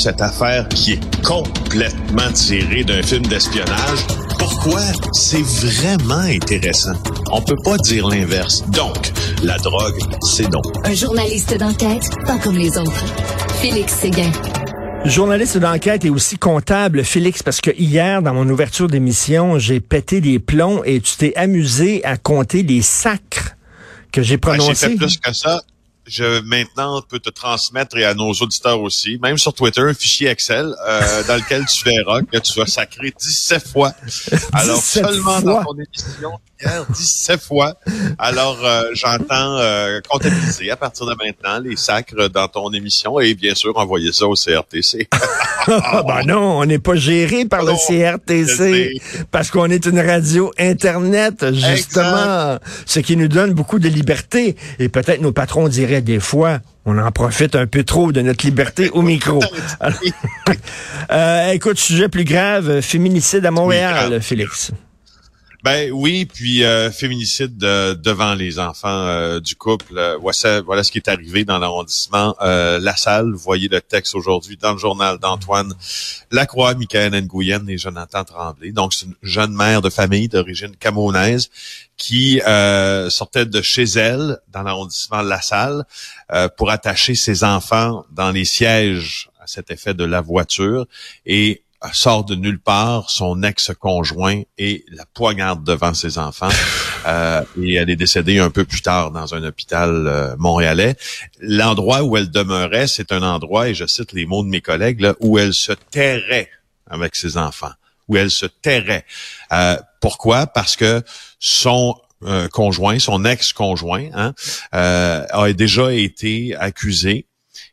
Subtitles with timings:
[0.00, 3.98] cette affaire qui est complètement tirée d'un film d'espionnage.
[4.38, 4.80] Pourquoi?
[5.12, 6.94] C'est vraiment intéressant?
[7.30, 8.64] On peut pas dire l'inverse.
[8.70, 10.62] Donc, la drogue, c'est non.
[10.84, 13.04] Un journaliste d'enquête, pas comme les autres.
[13.60, 14.32] Félix Séguin.
[15.04, 20.22] Journaliste d'enquête et aussi comptable, Félix, parce que hier, dans mon ouverture d'émission, j'ai pété
[20.22, 23.56] des plombs et tu t'es amusé à compter les sacres
[24.12, 24.74] que j'ai prononcés.
[24.74, 25.60] j'ai fait plus que ça
[26.10, 30.28] je maintenant peux te transmettre et à nos auditeurs aussi, même sur Twitter, un fichier
[30.28, 33.92] Excel euh, dans lequel tu verras que tu vas sacrer 17 fois.
[34.52, 37.74] Alors seulement dans ton émission hier, 17 fois.
[38.18, 43.34] Alors euh, j'entends euh, comptabiliser à partir de maintenant les sacres dans ton émission et
[43.34, 45.08] bien sûr envoyer ça au CRTC.
[45.68, 49.00] ben non, on n'est pas géré par le CRTC
[49.30, 54.88] parce qu'on est une radio internet justement, ce qui nous donne beaucoup de liberté et
[54.88, 58.90] peut-être nos patrons diraient des fois, on en profite un peu trop de notre liberté
[58.90, 59.40] au micro.
[61.12, 64.72] euh, écoute, sujet plus grave, féminicide à Montréal, Félix.
[65.62, 69.98] Ben oui, puis euh, féminicide devant les enfants euh, du couple.
[69.98, 70.16] Euh,
[70.64, 73.32] voilà, ce qui est arrivé dans l'arrondissement La Salle.
[73.32, 75.74] Vous voyez le texte aujourd'hui dans le journal d'Antoine
[76.30, 78.72] Lacroix, Michael Nguyen et Jonathan Tremblay.
[78.72, 81.50] Donc, c'est une jeune mère de famille d'origine camerounaise
[81.98, 82.40] qui
[83.10, 85.84] sortait de chez elle dans l'arrondissement La Salle
[86.56, 90.86] pour attacher ses enfants dans les sièges à cet effet de la voiture
[91.26, 96.48] et sort de nulle part son ex-conjoint et la poignarde devant ses enfants.
[97.06, 100.96] Euh, et elle est décédée un peu plus tard dans un hôpital euh, montréalais.
[101.40, 105.00] L'endroit où elle demeurait, c'est un endroit, et je cite les mots de mes collègues,
[105.00, 106.50] là, où elle se terrait
[106.90, 107.72] avec ses enfants,
[108.06, 109.06] où elle se terrait.
[109.50, 110.46] Euh, pourquoi?
[110.46, 111.02] Parce que
[111.38, 111.94] son
[112.52, 114.34] conjoint, son ex-conjoint, hein,
[114.72, 117.29] a déjà été accusé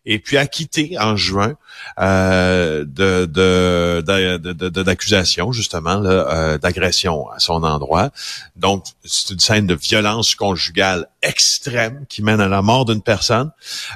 [0.08, 1.56] et puis acquitté en juin
[2.00, 8.10] euh, de, de, d'accusation justement euh, d'agression à son endroit.
[8.56, 13.52] Donc c'est une scène de violence conjugale extrême qui mène à la mort d'une personne.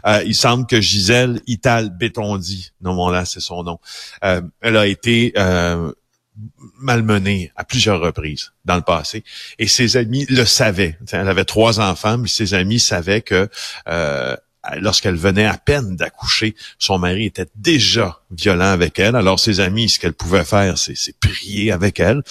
[0.06, 3.80] Euh, il semble que Gisèle Ital Bétondi, là c'est son nom,
[4.22, 5.34] elle a été
[6.80, 9.24] malmenée à plusieurs reprises dans le passé.
[9.59, 10.97] Et ses amis le savaient.
[11.12, 13.50] Elle avait trois enfants, mais ses amis savaient que
[14.79, 19.16] lorsqu'elle venait à peine d'accoucher, son mari était déjà violent avec elle.
[19.16, 22.22] Alors ses amis, ce qu'elle pouvait faire, c'est prier avec elle.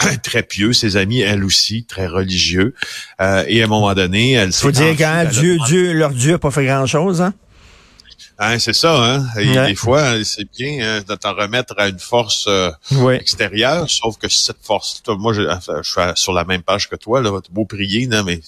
[0.22, 2.74] très pieux, ses amis, elle aussi, très religieux.
[3.20, 4.62] Euh, et à un moment donné, elle s'est...
[4.62, 7.34] Faut dire quand Dieu, Dieu, leur Dieu a pas fait grand-chose, hein?
[8.42, 9.26] Hein, c'est ça, hein?
[9.38, 12.70] Et des fois, c'est bien hein, de t'en remettre à une force euh,
[13.10, 17.20] extérieure, sauf que cette force, moi, je, je, suis sur la même page que toi,
[17.20, 18.40] là, beau prier, non, mais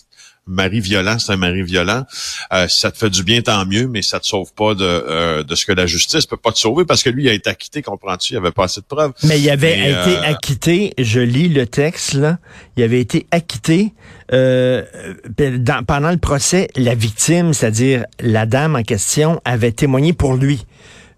[0.46, 2.04] mari violent, c'est un mari violent.
[2.52, 5.42] Euh, ça te fait du bien, tant mieux, mais ça te sauve pas de, euh,
[5.42, 7.50] de ce que la justice peut pas te sauver parce que lui, il a été
[7.50, 8.34] acquitté, comprends-tu?
[8.34, 9.12] Il avait pas assez de preuves.
[9.22, 12.38] Mais il avait été euh, acquitté, je lis le texte, là,
[12.76, 13.92] il avait été acquitté
[14.30, 20.64] dans, pendant le procès, la victime, c'est-à-dire la dame en question, avait témoigné pour lui,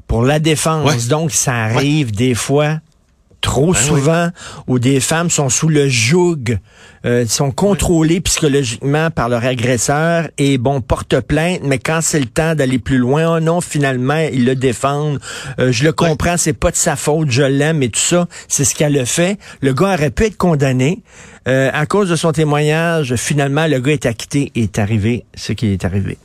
[0.07, 1.07] pour la défense.
[1.09, 2.81] Donc, ça arrive des fois
[3.45, 4.29] trop ben souvent
[4.67, 6.59] où des femmes sont sous le joug,
[7.05, 12.27] euh, sont contrôlées psychologiquement par leur agresseur et bon porte plainte, mais quand c'est le
[12.27, 15.21] temps d'aller plus loin, oh non finalement ils le défendent.
[15.61, 18.65] Euh, je le comprends, c'est pas de sa faute, je l'aime et tout ça, c'est
[18.65, 19.39] ce qu'elle a fait.
[19.61, 21.03] Le gars aurait pu être condamné
[21.47, 23.15] euh, à cause de son témoignage.
[23.17, 26.17] Finalement, le gars est acquitté et est arrivé ce qui est arrivé.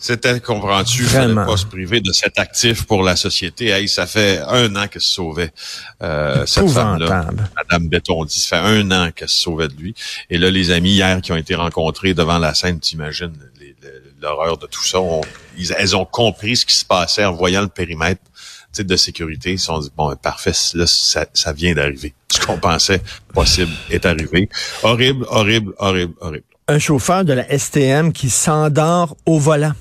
[0.00, 3.68] C'était, comprends-tu, fallait pas se priver de cet actif pour la société.
[3.68, 5.52] Hey, ça fait un an qu'elle se sauvait,
[6.02, 7.28] euh, cette femme-là.
[7.54, 9.94] Madame Bétondi, ça fait un an qu'elle se sauvait de lui.
[10.30, 13.34] Et là, les amis hier qui ont été rencontrés devant la scène, t'imagines
[14.22, 14.98] l'horreur de tout ça.
[15.76, 18.22] elles ont compris ce qui se passait en voyant le périmètre
[18.78, 19.52] de sécurité.
[19.52, 22.14] Ils se sont dit, bon, parfait, là, ça, ça vient d'arriver.
[22.32, 23.02] Ce qu'on pensait
[23.34, 24.48] possible est arrivé.
[24.82, 26.44] Horrible, horrible, horrible, horrible.
[26.68, 29.74] Un chauffeur de la STM qui s'endort au volant.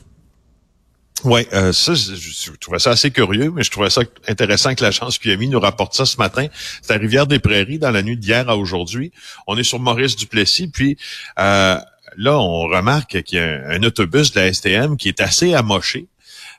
[1.23, 4.91] Oui, euh, ça, je, trouvais ça assez curieux, mais je trouvais ça intéressant que la
[4.91, 6.47] chance QMI nous rapporte ça ce matin.
[6.81, 9.11] C'est à Rivière-des-Prairies, dans la nuit d'hier à aujourd'hui.
[9.47, 10.97] On est sur Maurice Duplessis, puis
[11.39, 11.77] euh,
[12.17, 16.07] là, on remarque qu'il y a un, autobus de la STM qui est assez amoché.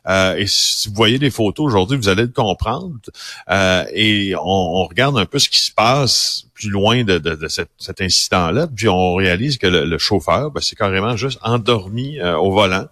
[0.09, 2.95] Euh, et si vous voyez des photos aujourd'hui, vous allez le comprendre.
[3.51, 7.35] Euh, et on, on, regarde un peu ce qui se passe plus loin de, de,
[7.35, 8.69] de cet, cet incident-là.
[8.75, 12.87] Puis on réalise que le, chauffeur, ben, c'est carrément juste endormi euh, au volant.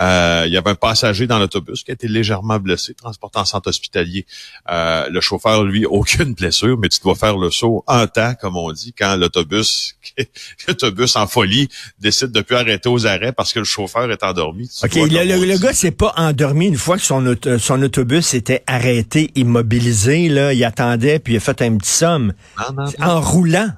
[0.00, 3.44] Euh, il y avait un passager dans l'autobus qui a été légèrement blessé, transporté en
[3.44, 4.26] centre hospitalier.
[4.70, 8.56] Euh, le chauffeur, lui, aucune blessure, mais tu dois faire le saut en temps, comme
[8.56, 9.96] on dit, quand l'autobus,
[10.68, 11.68] l'autobus en folie
[11.98, 14.70] décide de plus arrêter aux arrêts parce que le chauffeur est endormi.
[14.82, 18.34] OK, le, le, gars, c'est pas endormi endormi une fois que son, auto- son autobus
[18.34, 20.28] était arrêté, immobilisé.
[20.28, 22.32] Là, il attendait, puis il a fait un petit somme.
[22.58, 23.07] Non, non, non.
[23.08, 23.70] En roulant.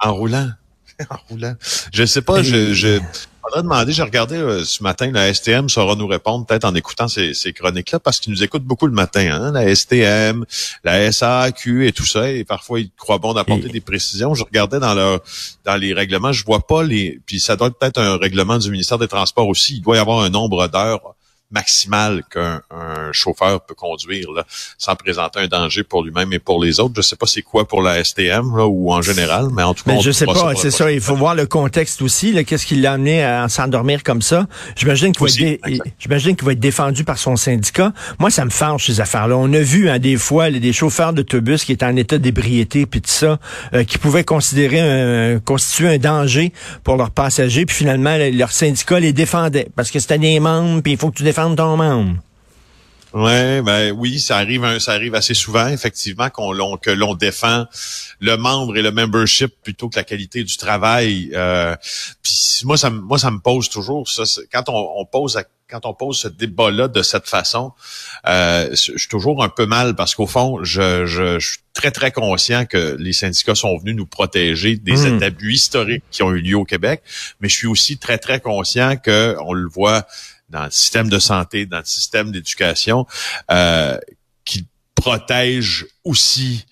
[0.00, 0.50] En roulant.
[1.10, 1.54] en roulant.
[1.92, 3.00] Je sais pas, je, je
[3.42, 7.08] faudrait demander, j'ai regardé euh, ce matin, la STM saura nous répondre peut-être en écoutant
[7.08, 10.44] ces, ces chroniques-là, parce qu'ils nous écoutent beaucoup le matin, hein, la STM,
[10.84, 14.34] la SAQ et tout ça, et parfois ils croient bon d'apporter Et- des précisions.
[14.34, 15.20] Je regardais dans leur
[15.64, 17.20] dans les règlements, je vois pas les.
[17.26, 19.76] Puis ça doit être peut-être un règlement du ministère des Transports aussi.
[19.76, 21.13] Il doit y avoir un nombre d'heures
[21.54, 24.44] maximale qu'un un chauffeur peut conduire là,
[24.76, 26.94] sans présenter un danger pour lui-même et pour les autres.
[26.96, 29.84] Je sais pas c'est quoi pour la STM là, ou en général, mais en tout
[29.84, 30.90] cas, Mais je sais pas, c'est ça.
[30.92, 32.44] Il faut voir le contexte aussi.
[32.44, 34.46] Qu'est-ce qui l'a amené à s'endormir comme ça
[34.76, 35.60] J'imagine qu'il va, dé-
[36.36, 37.92] qu'il va être défendu par son syndicat.
[38.18, 39.36] Moi, ça me fâche ces affaires-là.
[39.36, 43.00] On a vu hein, des fois des chauffeurs d'autobus qui étaient en état d'ébriété puis
[43.00, 43.38] tout ça,
[43.74, 46.52] euh, qui pouvaient considérer un, constituer un danger
[46.82, 47.64] pour leurs passagers.
[47.66, 50.82] Puis finalement, le- leur syndicat les défendait parce que c'était des membres.
[50.82, 52.16] Puis il faut que tu défendes ton membre.
[53.12, 57.64] Ouais, ben oui, ça arrive, ça arrive assez souvent, effectivement, qu'on l'on, que l'on défend
[58.18, 61.30] le membre et le membership plutôt que la qualité du travail.
[61.32, 61.76] Euh,
[62.24, 64.24] Puis moi, ça, me- moi, ça me pose toujours ça.
[64.52, 67.72] Quand on, on pose, à- quand on pose ce débat-là de cette façon,
[68.26, 71.92] euh, je suis toujours un peu mal parce qu'au fond, je, je, je suis très
[71.92, 75.22] très conscient que les syndicats sont venus nous protéger des Mm.
[75.22, 77.00] abus historiques qui ont eu lieu au Québec,
[77.40, 80.04] mais je suis aussi très très conscient que on le voit
[80.54, 83.06] dans le système de santé, dans le système d'éducation,
[83.50, 83.98] euh,
[84.44, 86.64] qui protège aussi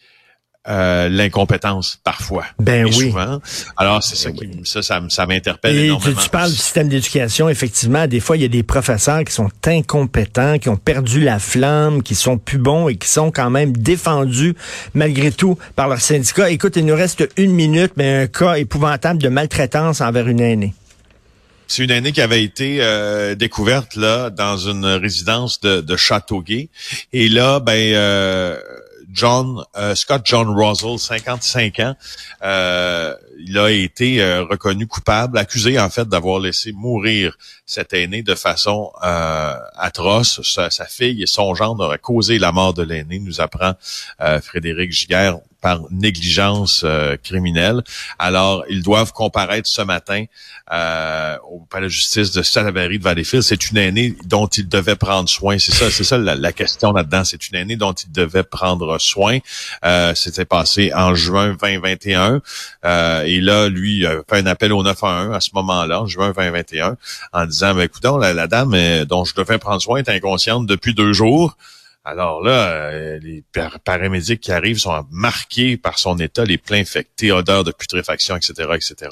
[0.69, 2.45] euh, l'incompétence parfois.
[2.61, 3.09] Ben et oui.
[3.09, 3.41] souvent.
[3.77, 6.21] Alors c'est ça qui ça ça, m'interpelle Et tu, énormément.
[6.21, 9.51] tu parles du système d'éducation, effectivement, des fois, il y a des professeurs qui sont
[9.67, 13.77] incompétents, qui ont perdu la flamme, qui sont plus bons et qui sont quand même
[13.77, 14.55] défendus,
[14.95, 16.51] malgré tout, par leur syndicat.
[16.51, 20.75] Écoute, il nous reste une minute, mais un cas épouvantable de maltraitance envers une aînée.
[21.73, 26.69] C'est une année qui avait été euh, découverte là dans une résidence de, de Châteauguay.
[27.15, 28.61] Et là, ben euh,
[29.11, 31.97] John euh, Scott John Russell, 55 ans,
[32.43, 38.23] euh, il a été euh, reconnu coupable, accusé en fait d'avoir laissé mourir cet aîné
[38.23, 40.43] de façon atroce.
[40.43, 43.73] Sa, fille et son gendre auraient causé la mort de l'aîné, nous apprend
[44.43, 47.83] Frédéric Giguère par négligence euh, criminelle.
[48.19, 50.25] Alors, ils doivent comparaître ce matin
[50.73, 53.43] euh, au palais de justice de Salaberry de Valleyfield.
[53.43, 55.59] C'est une aînée dont ils devaient prendre soin.
[55.59, 57.25] C'est ça, c'est ça la, question là-dedans.
[57.25, 59.39] C'est une aînée dont ils devaient prendre soin.
[59.85, 62.41] Euh, C'était passé en juin 2021.
[62.85, 66.33] Euh, et là, lui, a fait un appel au 911 à ce moment-là, en juin
[66.37, 66.97] 2021,
[67.33, 70.95] en disant, ben, écoute, la, la dame dont je devais prendre soin est inconsciente depuis
[70.95, 71.57] deux jours.
[72.05, 76.81] Alors là, euh, les par- paramédics qui arrivent sont marqués par son état, les pleins
[76.81, 79.11] infectés, odeur de putréfaction, etc., etc.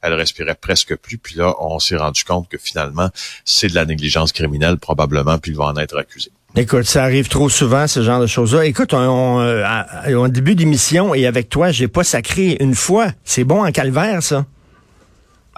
[0.00, 1.18] Elle respirait presque plus.
[1.18, 3.10] Puis là, on s'est rendu compte que finalement,
[3.44, 6.30] c'est de la négligence criminelle probablement, puis il va en être accusé.
[6.56, 8.64] Écoute, ça arrive trop souvent, ce genre de choses-là.
[8.64, 13.08] Écoute, on, on, euh, au début d'émission et avec toi, j'ai pas sacré une fois.
[13.22, 14.46] C'est bon en calvaire, ça?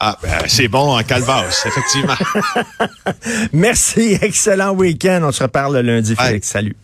[0.04, 2.16] Ah, ben, c'est bon en calvasse, effectivement.
[3.52, 5.20] Merci, excellent week-end.
[5.22, 6.26] On se reparle le lundi, Bye.
[6.26, 6.48] Félix.
[6.48, 6.74] Salut.